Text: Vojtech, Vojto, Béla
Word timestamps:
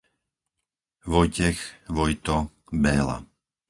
Vojtech, 1.11 1.61
Vojto, 1.95 2.37
Béla 2.83 3.15